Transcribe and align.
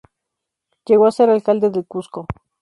Llegó 0.87 1.05
a 1.05 1.11
ser 1.11 1.29
alcalde 1.29 1.69
del 1.69 1.85
Cusco. 1.85 2.25